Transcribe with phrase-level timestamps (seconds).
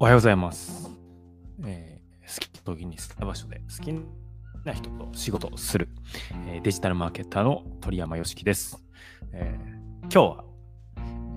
[0.00, 0.90] おはようございます。
[1.64, 3.92] えー好きな時に好きな場所で好き
[4.64, 5.88] な人と仕事をする、
[6.48, 8.82] えーデジタルマーケッターの鳥山よしきです。
[9.32, 10.44] えー今日は、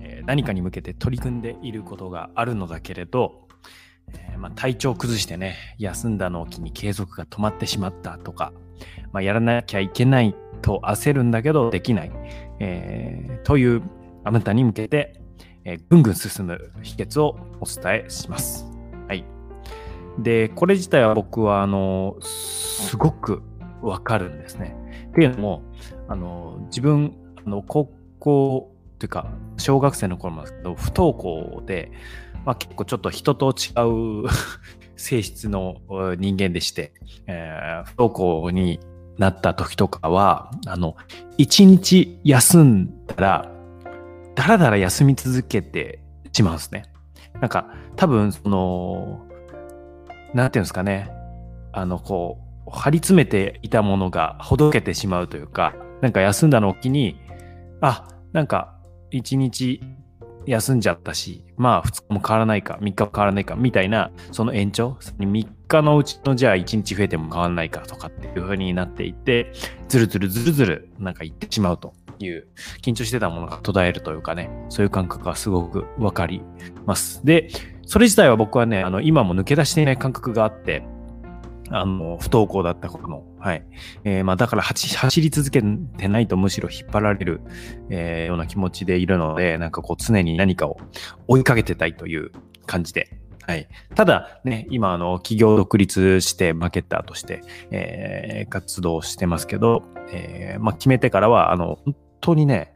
[0.00, 3.46] え何かに向けて取り組んでいることがあるのだけれど、
[4.12, 8.52] えまあ、体調を崩してね、休んだのを機に継続が止まってしまったとか、
[9.12, 12.12] まあ、やらなきゃいけないと焦るんだけどできない、
[12.58, 13.82] えという
[14.24, 15.20] あなたに向けて、
[15.68, 18.66] えーぐんぐん進む秘訣をお伝えします。
[19.06, 19.22] はい。
[20.18, 23.42] で、これ自体は僕は、あの、すごく
[23.82, 24.74] わかるんですね。
[25.10, 25.62] っていうのも、
[26.08, 27.12] あの、自分、
[27.44, 31.92] あの、高校というか、小学生の頃なんですけど、不登校で、
[32.46, 34.28] まあ結構ちょっと人と違う
[34.96, 35.76] 性質の
[36.18, 36.94] 人間でして、
[37.26, 38.80] えー不登校に
[39.18, 40.96] なった時とかは、あの、
[41.36, 43.57] 一日休んだら、
[44.38, 45.98] だらだら休み続けて
[46.32, 46.84] しまうんですね。
[47.40, 49.26] なんか、多分、その、
[50.32, 51.10] 何て言うんですかね。
[51.72, 57.20] あの、こう、張り詰めていたものがほどけてしまうというか、なんか休んだのを機に、
[57.80, 58.76] あ、なんか、
[59.10, 59.82] 一日
[60.48, 69.52] 休んじゃったし、まあ、2日も変わらないか、3日も変わらないか、みたいな、その延長、3日のうちのじゃあ1日増えても変わらないかとかっていう風になっていて、
[69.88, 72.48] ずるずるずるずる、なんかいってしまうという、
[72.82, 76.42] 緊張してたものが途絶えるというかね、そういう感覚がすごくわかり
[76.86, 77.24] ます。
[77.24, 77.48] で、
[77.86, 80.82] それ自体は僕はね、あの、今も抜け出していない感覚があって、
[81.70, 83.64] あの、不登校だった頃の、はい。
[84.04, 87.40] えーまあ、だから走走り続けてないとむしろ引っ張られる、
[87.90, 90.78] えーような気持ちでいるので、なんかこう常に何かを
[91.26, 92.32] 追いかけてたいという
[92.66, 93.66] 感じで、はい。
[93.94, 99.82] ただね、今、あの、企業独立して、マーケッターとして、えー活動してますけど、
[100.12, 102.74] えーまあ、決めてからは、あの、本当にね、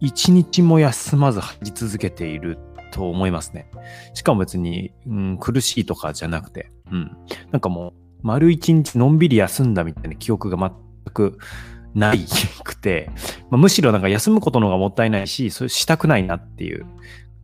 [0.00, 2.58] 一日も休まず走り続けている
[2.92, 3.68] と思いますね。
[4.14, 7.16] しかも別に、うん、苦しいとかじゃなくて、うん。
[7.50, 11.38] なんかもう、丸一日のんびり休んだみたいな記憶が全く
[11.94, 12.18] ない
[12.64, 13.08] くて、
[13.50, 16.86] まあ、むしろなんか休むことの方がもったいないし、それしたくないなっていう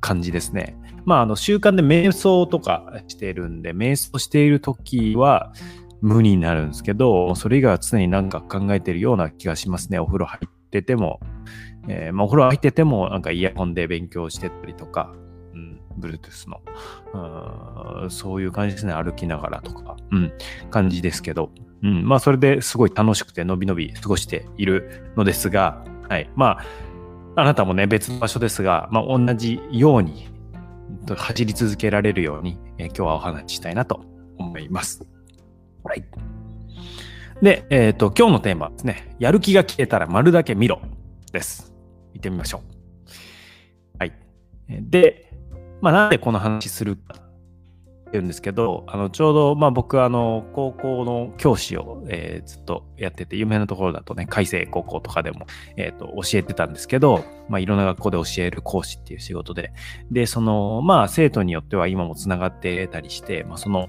[0.01, 0.77] 感じですね。
[1.05, 5.53] まあ、あの、習慣で瞑想とかしてるんで、瞑想している時は
[6.01, 10.01] 無になるんですけど、それ以外は常になんか考えてるような気がしますね。
[10.01, 11.21] お風呂入ってても、
[11.87, 15.15] えーまあ、お風呂入っててもなんかイヤホンで勉強してたりとか、
[15.97, 16.51] うん、Bluetooth
[18.05, 18.93] の、そういう感じですね。
[18.93, 20.33] 歩きながらとか、うん、
[20.71, 21.51] 感じですけど、
[21.83, 26.31] うん、まあ、それですごい楽しくて、のびのび過ごしているのですが、はい。
[26.37, 26.65] まあ、
[27.37, 30.29] あなたもね、別の場所ですが、まあ、同じように、
[31.09, 34.05] 走り続けられるように、えー今日はお話ししたいなと
[34.39, 35.07] 思います。
[35.83, 36.05] はい。
[37.43, 40.81] で、えっ、と、今日のテーマはですね、やる気が消えたら丸だけ見ろ
[41.33, 41.73] です。
[42.13, 43.99] 行ってみましょう。
[43.99, 44.13] はい。
[44.69, 45.32] で、
[45.83, 47.17] まあ、なんでこの話するか
[48.09, 59.73] っていうんですけど、あの、ちょうど、まあ、僕、あの、高校の教師を、えーずっとやってて、有名なところだとね、海星高校とかでも、えっ、と、教えてたんですけど、まあ、いろんな学校で教える講師っていう仕事で、
[60.11, 63.89] で、その、まあ、生徒によっては今もつながってたりして、まあ、その、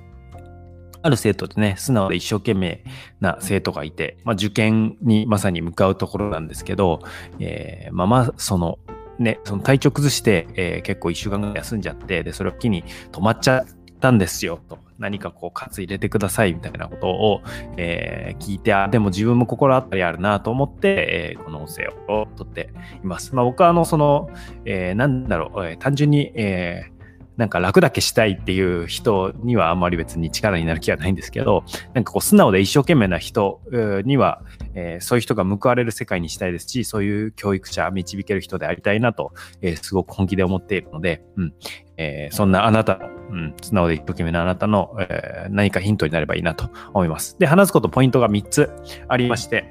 [1.02, 2.84] ある生徒でね、素直で一生懸命
[3.20, 7.02] な生徒がいて、まあ、受験にまさに向かうところなんですけど、
[7.40, 8.80] えーまあまあ、その、
[9.20, 13.66] ね、その体調崩して、えー結構一週間ぐらい休んじゃって、で、それを機に止まっちゃっ
[14.00, 14.80] たんですよ、と。
[15.00, 17.42] 何かこう、活入れてください、みたいなことを、
[17.78, 22.72] えー聞いて、あ、でも自分も心当たりあるなと思って、えーこの音声を撮って
[23.04, 23.36] います。
[23.36, 24.30] まあ僕はあの、その、
[24.66, 26.93] えーなんだろう、えー単純に、えー
[27.38, 31.64] なんか楽だけしたいっていう人にはあんまり別に力になる気はないんですけど、
[31.94, 33.62] なんかこう素直で一生懸命な人
[34.06, 34.42] には、
[34.76, 41.54] えーそういう人が報われる世界にしたいですし、そういう教育者、導ける人でありたいなと、えーすごく本気で思っているので、うん
[41.98, 43.00] えーそんなあなた、
[43.32, 47.38] うん、素直で一生懸命なあなたの、え何かヒントになればいいなと思います。
[47.40, 48.72] で、話すことポイントが3つ
[49.08, 49.66] ありまして、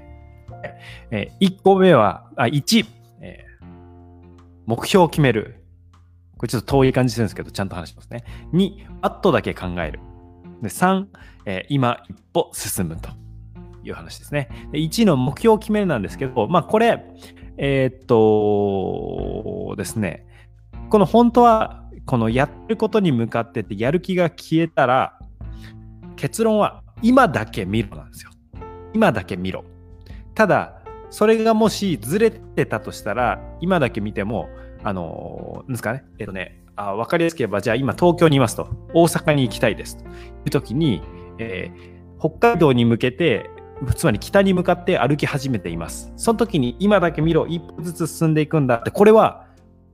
[1.10, 2.86] え1個目は、あ、1、
[3.20, 3.44] え
[4.66, 5.61] 目標を決める。
[6.42, 8.24] これちょっと遠い感じするんですけど、ちゃんと話しますね。
[8.52, 10.00] 2、あとだけ考える。
[10.60, 11.06] で3、
[11.46, 13.10] えー今一歩進むと
[13.84, 14.48] いう話ですね。
[14.72, 17.04] で1の目標を決めるなんですけど、まあこれ、
[17.58, 20.26] えーっとですね、
[20.90, 25.20] この本当は、このやってることに向かってて、やる気が消えたら、
[26.16, 28.32] 結論は今だけ見ろなんですよ。
[28.94, 29.62] 今だけ見ろ。
[30.34, 34.48] ただ、それがもしずれてたとしたら、今だけ見ても、
[34.84, 40.08] あのーなんですかね、えっとね、あ分かりやすく言えば、じゃあ今東京にいますと、大阪に行きたいですとい
[40.46, 41.02] う時に、
[41.38, 41.92] えー
[42.22, 43.50] 北海道に向けて、
[43.96, 46.12] つまり北に向かって歩き始めています。
[46.14, 49.48] その時に今だけ見ろ、一歩ずつ進んでいくんだって、これは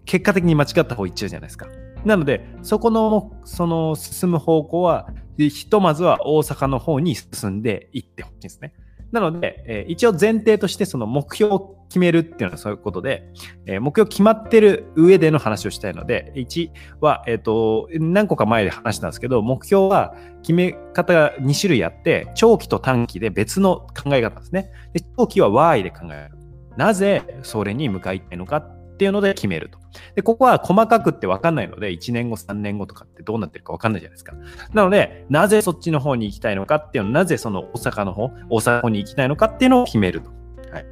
[0.04, 1.68] 結果的に間違った方行っちゃうじゃないですか。
[2.04, 5.08] なので、そこの、その進む方向は、
[5.38, 8.74] ひとまずは大阪の方に進んでいってほしいんですね。
[9.12, 13.30] なので、えー、一応前提としてその目標を決めるっていうのはそういうことで、
[13.66, 16.70] えー、目標決まってる上での話をしたいので、1
[17.00, 24.70] は、えっ、ー、と、何個か前で話したんですけど、目標は決め方が2種類あって、長期と短期で別の考え方ですね。
[24.92, 26.36] で長期は Y で考える。
[26.76, 29.77] なぜそれに向かいたいのかっていうので決めると。
[30.14, 34.34] で、ここは細かくって分かんないので、1年後、3年後とかってどうなってるか分かんないじゃないですか。
[34.72, 40.30] なので、なぜそっちの方に行きたいのかっていうのなぜその大阪の方、大阪の方に行きたいのかっていうのを決めると。
[40.72, 40.86] はい。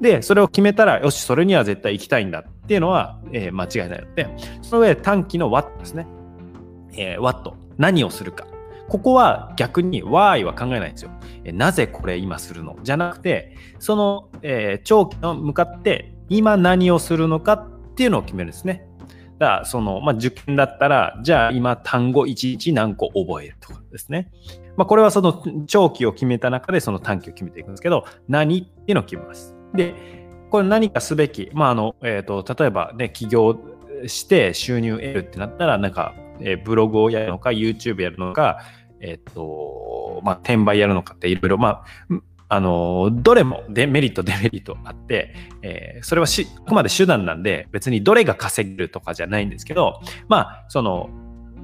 [0.00, 4.28] で、それを決めたら、よし、それには絶対行きたいんだっていうのは、えー、間違いないので、
[4.62, 6.06] その上短期の What ですね。
[6.92, 7.52] えー、What。
[7.76, 8.46] 何をするか。
[8.88, 11.10] ここは逆に Why は考えないんですよ。
[11.44, 12.76] えなぜこれ今するの？
[12.82, 17.68] じゃなくて、その、えー、長期の向かって今何をするのか
[17.98, 18.86] っていうのを決めるんですね。
[19.40, 24.30] だから、その、まあ、受験だったら、じゃあ今単語1日何個覚えるとかですね。
[24.76, 29.56] まあ、これはその長期を決めた中でその短期を決めていくんですけど、何っていうのを決めます。
[29.74, 29.96] で、
[30.50, 33.58] これ何かすべき、まあ、あの、えっ、ー、と、例えばね、起業
[34.06, 38.60] して収入を得るってなったら、なんか、えー、ブログをやるのか、YouTube やるのか、
[39.00, 41.84] えっ、ー、と、まあ、転売やるのかっていろいろ、まあ、
[42.50, 51.10] あの、どれもデメリット、デメリットあって、えー、それはしあくまで手段なんで、別にどれが稼げるとかじゃないんですけど、まあ、その、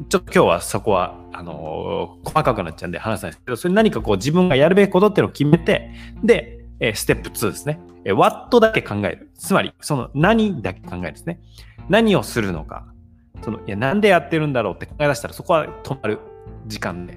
[0.08, 5.90] ちょっと今日はそこは、あのー、細かくなっちゃうんで話さないですけど、それ何かこう自分がやるべきことっていうのを決めて、
[6.22, 7.80] で、えー、ステップ2ですね。
[8.04, 9.30] えー、what だけ考える。
[9.38, 11.40] つまり、その何だけ考えるですね。
[11.88, 12.86] 何をするのか。
[13.42, 16.18] その、いや、なんでやってるんだろうって考え出したら、そこは止まる
[16.66, 17.14] 時間で。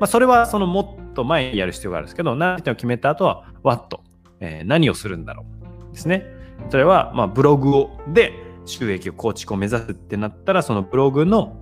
[0.00, 4.00] まあ、それはそのもと前にやる必要があるんですけど、何てを決めた後は、what、
[4.40, 5.44] えー、何をするんだろ
[5.90, 6.24] うですね。
[6.70, 8.32] それは、まあ、ブログをで
[8.66, 11.56] 収益を構築を目指すってなったら、そのブログの、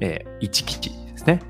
[0.00, 1.40] えー、1記事ですね。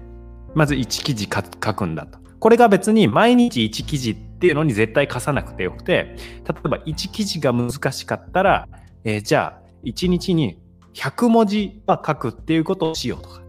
[0.55, 2.19] まず1記事書くんだと。
[2.39, 6.17] これが別に毎日1記事っていうのに絶対貸さなくてよくて、
[6.47, 8.69] 例えば1記事が難しかったら、
[9.05, 10.61] えー、じゃあ1日に
[10.95, 13.43] 100文字は書くっていうことをしようとか。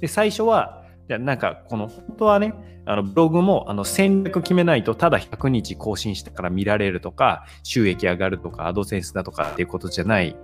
[0.00, 0.77] で、最初は
[1.08, 10.36] じゃなんかこの本当はね、あのブログもあの戦略決めないとただ100日更新してから見られるとか収益上がるとかアドセンスだとかっていうことじゃない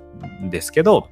[0.43, 1.09] んですけど、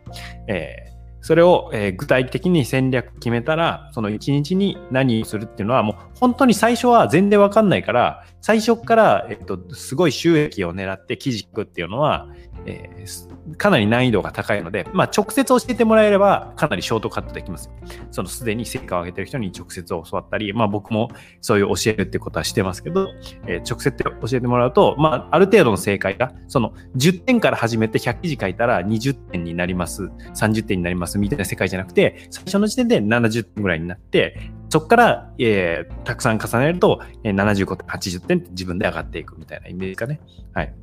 [0.49, 0.93] えー
[1.25, 12.29] それを、え、具体的に戦略決めたら、その1日に何をするっていうのは、もう本当に最初は全然わかんないから、最初から、えっと、すごい収益を狙って記事書くっていうのは、
[12.67, 17.71] えー、かなり難易度が高いので、まあ、直接教えてもらえればかなりショートカットできます。
[18.11, 21.11] そのすでに成果を上げてる人に直接教わったり、まあ、僕も
[21.41, 23.11] そういう教えるってことはしてますけど、
[23.47, 30.05] えー、直接教えてもらうと、まあ、ある程度の正解が、その10点から始めて100記事書いたら20点になります、
[30.35, 40.19] 30点になりますみたいな世界じゃなくて、最初の時点で70点ぐらいになって、そこから、えー、たくさん重ねると、えー、75点、80点って自分で上がっていくみたいなイメージかね。
[40.55, 40.75] はい。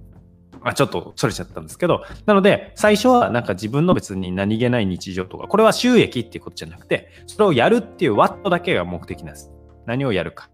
[0.61, 9.51] まあ、ちょっとそれちゃったんですけど、なので、最初はなんか自分の別に何気ない日常とか、これは収益っていうことじゃなくて、それをやるっていうワットだけが目的なんです。
[9.87, 10.51] 何をやるか。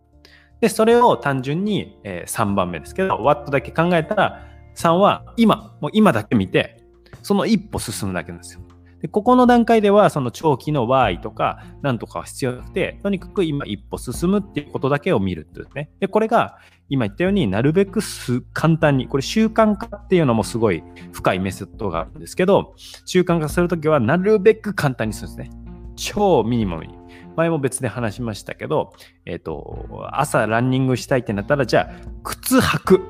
[0.62, 4.48] で、それを単純に、えー、3番目ですけど、ワットだけ考えたら、
[4.78, 6.82] 3は今、もう今だけ見て、
[7.22, 8.62] その一歩進むだけなんですよ。
[9.06, 15.92] でここの段階では、その長期の Y とか、なんとかは必要なくて、とにかく今一歩進むっていうことだけを見るっていうね。
[16.00, 16.58] で、これが
[16.90, 22.74] 今言ったようになるべくす簡単に、これ習慣化っていうのもすごい深いメソッドがあるんですけど、
[23.06, 25.56] 習慣化するときはなるべく簡単にするんですね。
[25.96, 26.98] 超ミニマムに。
[27.36, 28.94] 前も別で話しましたけど、
[29.28, 33.02] えっ、ー、と、朝ランニングしたいってなったら、じゃあ、靴履く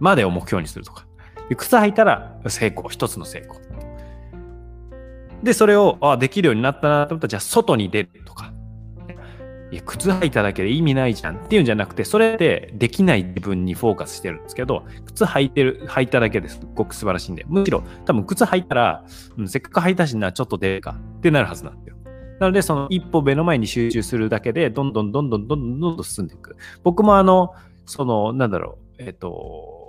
[0.00, 1.06] までを目標にするとか。
[1.56, 3.83] 靴履いたら成功、一つの成功。
[5.44, 8.52] で、それを、あできるようになったなと思ったら、じゃあ外に出るとか。
[9.70, 19.04] いや、靴履いただけで意味ないじゃんっていうんじゃなくて、それでできない自分にフォーカスしてるんですけど、靴履いてる、履いただけですっごく素晴らしいんで、むしろ多分靴履いたら、
[19.36, 21.96] うん、せっかく履いたしな、ちょっと出るかってなるはずなんですよ。
[22.40, 26.56] なので、その一歩目の前に集中するだけで、どんどんどんどんどんどんどん進んでいく。
[26.82, 27.52] 僕もあの、
[27.84, 29.84] その、なんだろう、えっ、と、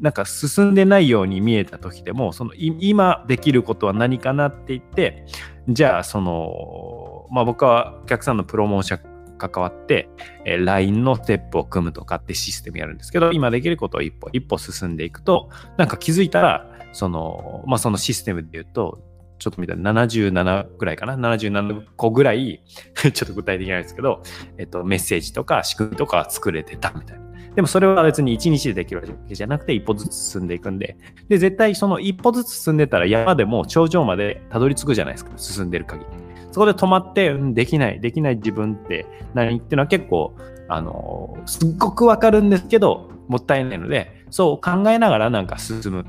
[0.00, 5.26] なんか進んでないように見えた時でもその今できることは何かなって言って
[5.68, 10.08] じゃあそのまあ僕はお客さんのプロモーション関わって、
[10.44, 19.00] え、LINE のステップを組むとかってシステムやるんですけど今できることを一歩一歩進んでいくとなんか気づいたらそのまあそのシステムで言うと
[19.42, 22.62] ちょっと見たら77ぐらいかな ?77 個ぐらい
[22.94, 24.22] ちょっと具体的なんですけど、
[24.56, 27.21] えっと、メッセージとか仕組みとか作れてたみたいな。
[27.54, 30.96] でもそれは別に1日でできるわけじゃなくて、一歩ずつ進んでいくんで、
[31.28, 36.06] で、絶対その一歩ずつ進んでたら山でも頂上までたどり着くじゃないですか、進んでる限り。
[36.52, 40.34] そこで止まって、うん、できない、できない自分って何っていうのは結構、
[40.68, 46.02] あの、すっごくわかるんですけど、もったいないので、そう考えながらなんか進む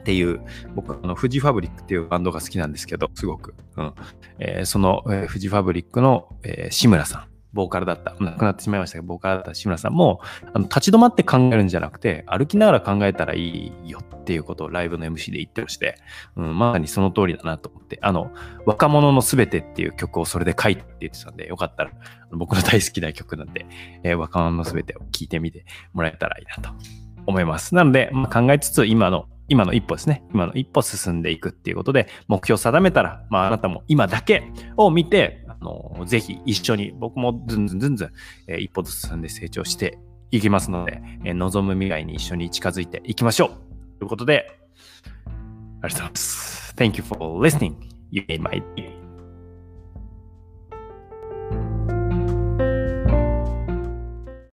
[0.00, 0.40] っていう、
[0.74, 3.54] 僕、あの、フジファブリックっていうバンドが好きなんですけど、すごく。
[3.76, 3.94] うん。
[4.38, 7.29] えー、その、えー、フジファブリックの、えー、志村さん。
[7.52, 10.20] ボーカルだった、亡くなってしまいましたけど、ボーカルだった志村さんも、
[10.52, 15.96] あの立ち止まって考えるんじゃなくて、歩きながら考えたらいいよっていうことをライブの MC で言ってまして、
[16.36, 18.30] うん、まさにその通りだなと思って、あの、
[18.66, 21.90] 若者のすべてっていう曲をそれで書いて言ってたんで、よかったら、
[22.32, 23.66] 僕の大好きな曲なんで、
[24.04, 26.74] えー、若者のすべてを聞いてみてもらえたらいいなと
[27.26, 27.74] 思います。
[27.74, 30.22] なので、まあ、考えつつ、今の今の一歩ですね。
[30.32, 34.44] 今の一歩進んでいくっていうことで、目標を定めたら、まあ、あなたも今だけ
[34.76, 38.12] を見て、あの、ぜひ一緒に、僕もずんずんずんずん、
[38.46, 39.98] えー、一歩ずつ進んで成長して
[40.30, 43.48] いきますので、えー、望む未来に一緒に近づいていきましょう。
[43.98, 44.58] ということで、
[45.82, 46.74] ありがとうございます。
[46.76, 47.74] Thank you for listening.
[48.10, 48.99] You made my day.